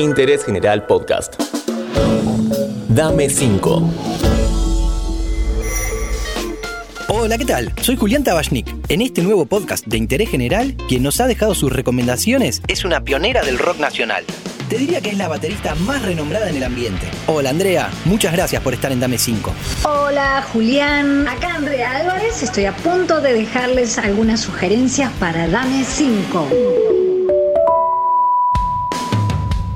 [0.00, 1.34] Interés General Podcast.
[2.88, 3.90] Dame 5.
[7.08, 7.72] Hola, ¿qué tal?
[7.82, 8.66] Soy Julián Tabachnik.
[8.88, 13.04] En este nuevo podcast de Interés General, quien nos ha dejado sus recomendaciones es una
[13.04, 14.24] pionera del rock nacional.
[14.70, 17.06] Te diría que es la baterista más renombrada en el ambiente.
[17.26, 19.52] Hola Andrea, muchas gracias por estar en Dame 5.
[19.84, 26.48] Hola Julián, acá Andrea Álvarez, estoy a punto de dejarles algunas sugerencias para Dame 5.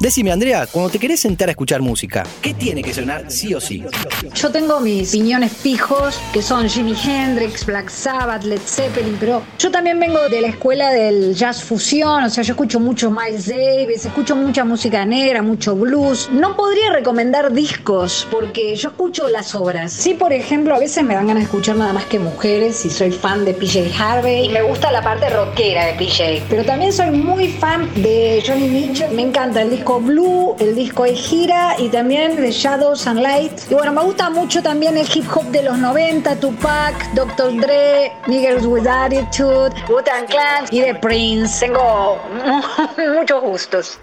[0.00, 3.60] Decime, Andrea, cuando te querés sentar a escuchar música, ¿qué tiene que sonar sí o
[3.60, 3.84] sí?
[4.32, 9.72] Yo tengo mis piñones fijos, que son Jimi Hendrix, Black Sabbath, Led Zeppelin, pero yo
[9.72, 14.06] también vengo de la escuela del jazz fusión, o sea, yo escucho mucho Miles Davis,
[14.06, 16.30] escucho mucha música negra, mucho blues.
[16.30, 19.92] No podría recomendar discos, porque yo escucho las obras.
[19.92, 22.90] Sí, por ejemplo, a veces me dan ganas de escuchar nada más que mujeres, y
[22.90, 26.44] soy fan de PJ Harvey, y me gusta la parte rockera de PJ.
[26.48, 31.04] Pero también soy muy fan de Johnny Mitchell, me encanta el disco Blue, el disco
[31.04, 33.52] de gira y también de Shadows and Light.
[33.70, 37.56] Y bueno, me gusta mucho también el hip hop de los 90, Tupac, Dr.
[37.60, 41.66] Dre, Niggers with Attitude, Wu-Tang Clan y The Prince.
[41.66, 42.20] Tengo
[43.18, 43.98] muchos gustos.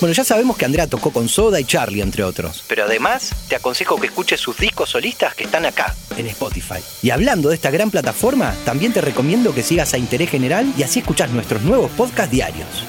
[0.00, 2.62] Bueno, ya sabemos que Andrea tocó con Soda y Charlie, entre otros.
[2.68, 6.78] Pero además, te aconsejo que escuches sus discos solistas que están acá, en Spotify.
[7.02, 10.84] Y hablando de esta gran plataforma, también te recomiendo que sigas a Interés General y
[10.84, 12.84] así escuchas nuestros nuevos podcasts diarios.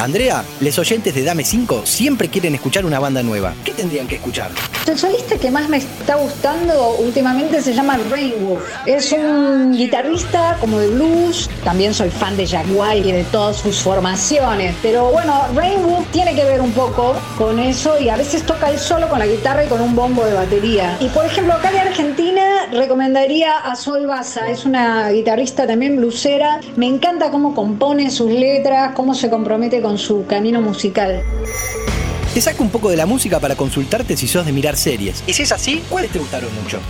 [0.00, 3.52] Andrea, los oyentes de Dame 5 siempre quieren escuchar una banda nueva.
[3.64, 4.50] ¿Qué tendrían que escuchar?
[4.86, 8.62] El solista que más me está gustando últimamente se llama Rainwolf.
[8.86, 11.50] Es un guitarrista como de blues.
[11.64, 14.74] También soy fan de Jack White y de todas sus formaciones.
[14.80, 18.78] Pero bueno, Rainwolf tiene que ver un poco con eso y a veces toca él
[18.78, 20.96] solo con la guitarra y con un bombo de batería.
[20.98, 22.39] Y por ejemplo, acá de Argentina
[22.70, 24.50] recomendaría a Sol Baza.
[24.50, 26.60] Es una guitarrista también blusera.
[26.76, 31.22] Me encanta cómo compone sus letras, cómo se compromete con su camino musical.
[32.32, 35.24] Te saco un poco de la música para consultarte si sos de mirar series.
[35.26, 36.80] Y si es así, ¿cuáles te gustaron mucho?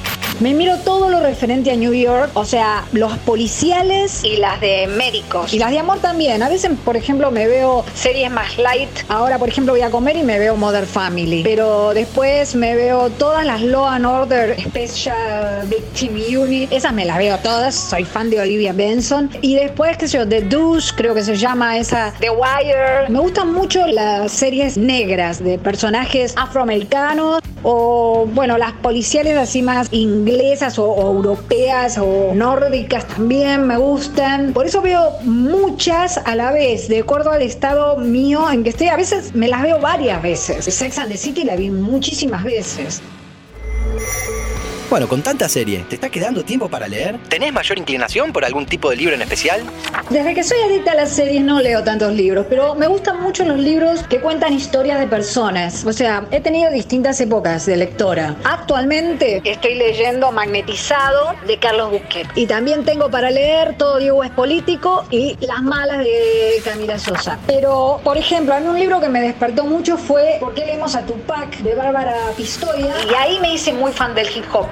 [0.40, 4.86] Me miro todo lo referente a New York, o sea, los policiales y las de
[4.86, 5.52] médicos.
[5.52, 6.42] Y las de amor también.
[6.42, 8.88] A veces, por ejemplo, me veo series más light.
[9.08, 11.42] Ahora, por ejemplo, voy a comer y me veo Mother Family.
[11.42, 16.72] Pero después me veo todas las Law and Order Special Victim Unit.
[16.72, 17.74] Esas me las veo todas.
[17.74, 19.28] Soy fan de Olivia Benson.
[19.42, 22.14] Y después, qué sé yo, The Deuce, creo que se llama esa.
[22.18, 23.10] The Wire.
[23.10, 29.88] Me gustan mucho las series negras de personajes afroamericanos o, bueno, las policiales así más
[30.30, 34.52] inglesas o, o, europeas o nórdicas también me gustan.
[34.52, 38.88] Por eso veo muchas a la vez, de acuerdo al estado mío en que estoy.
[38.88, 40.64] A veces me las veo varias veces.
[40.64, 43.02] Sex and the City la vi muchísimas veces.
[44.90, 47.16] Bueno, con tanta serie, ¿te está quedando tiempo para leer?
[47.28, 49.62] ¿Tenés mayor inclinación por algún tipo de libro en especial?
[50.10, 53.44] Desde que soy adicta a las series no leo tantos libros, pero me gustan mucho
[53.44, 55.84] los libros que cuentan historias de personas.
[55.86, 58.34] O sea, he tenido distintas épocas de lectora.
[58.42, 62.26] Actualmente estoy leyendo Magnetizado de Carlos Busquet.
[62.34, 67.38] Y también tengo para leer Todo Diego es político y Las malas de Camila Sosa.
[67.46, 70.96] Pero, por ejemplo, a mí un libro que me despertó mucho fue ¿Por qué leemos
[70.96, 71.58] a Tupac?
[71.58, 72.92] de Bárbara Pistoia.
[73.08, 74.66] Y ahí me hice muy fan del hip hop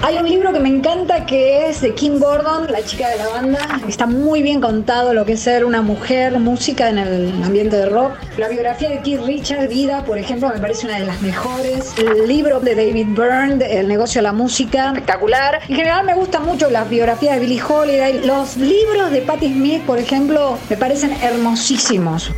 [0.00, 3.28] Hay un libro que me encanta que es de Kim Gordon, la chica de la
[3.28, 3.58] banda.
[3.86, 7.86] Está muy bien contado lo que es ser una mujer música en el ambiente de
[7.90, 8.12] rock.
[8.38, 11.92] La biografía de Keith Richards, Vida, por ejemplo, me parece una de las mejores.
[11.98, 15.60] El libro de David Byrne, El negocio de la música, espectacular.
[15.68, 18.24] En general me gustan mucho las biografías de Billie Holiday.
[18.24, 22.32] Los libros de Patti Smith, por ejemplo, me parecen hermosísimos.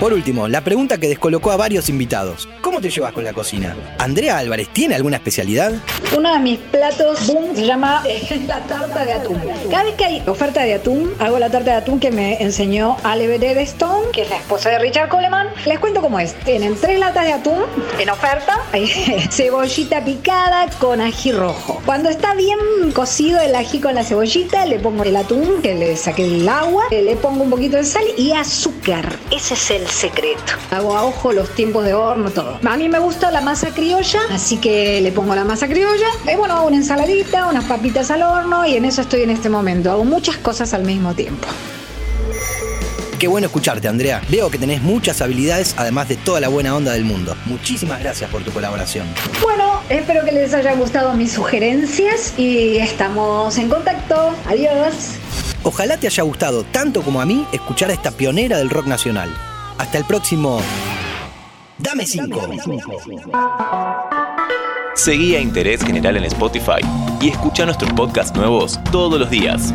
[0.00, 2.48] Por último, la pregunta que descolocó a varios invitados.
[2.60, 3.76] ¿Cómo te llevas con la cocina?
[3.98, 5.72] ¿Andrea Álvarez tiene alguna especialidad?
[6.16, 9.40] Uno de mis platos, boom, se llama eh, la tarta de atún.
[9.70, 12.96] Cada vez que hay oferta de atún, hago la tarta de atún que me enseñó
[13.04, 15.46] Ale de Stone, que es la esposa de Richard Coleman.
[15.64, 16.34] Les cuento cómo es.
[16.44, 17.62] Tienen tres latas de atún
[17.98, 18.60] en oferta,
[19.30, 21.80] cebollita picada con ají rojo.
[21.86, 22.58] Cuando está bien
[22.92, 26.84] cocido el ají con la cebollita, le pongo el atún, que le saqué el agua,
[26.90, 29.18] le pongo un poquito de sal y azúcar.
[29.30, 30.52] Ese es el secreto.
[30.70, 32.58] Hago a ojo los tiempos de horno, todo.
[32.64, 36.08] A mí me gusta la masa criolla, así que le pongo la masa criolla.
[36.30, 39.48] Y bueno, hago una ensaladita, unas papitas al horno y en eso estoy en este
[39.48, 39.90] momento.
[39.90, 41.46] Hago muchas cosas al mismo tiempo.
[43.18, 44.20] Qué bueno escucharte, Andrea.
[44.28, 47.36] Veo que tenés muchas habilidades, además de toda la buena onda del mundo.
[47.46, 49.06] Muchísimas gracias por tu colaboración.
[49.40, 54.34] Bueno, espero que les hayan gustado mis sugerencias y estamos en contacto.
[54.46, 55.12] Adiós.
[55.62, 59.30] Ojalá te haya gustado tanto como a mí escuchar a esta pionera del rock nacional.
[59.78, 60.60] Hasta el próximo.
[61.78, 62.40] Dame 5.
[64.94, 66.80] Seguí a Interés General en Spotify
[67.20, 69.74] y escucha nuestros podcasts nuevos todos los días.